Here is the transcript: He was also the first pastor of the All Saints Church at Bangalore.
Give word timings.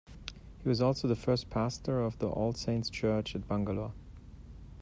He 0.63 0.67
was 0.67 0.81
also 0.81 1.07
the 1.07 1.15
first 1.15 1.51
pastor 1.51 2.01
of 2.01 2.17
the 2.17 2.27
All 2.27 2.55
Saints 2.55 2.89
Church 2.89 3.35
at 3.35 3.47
Bangalore. 3.47 3.93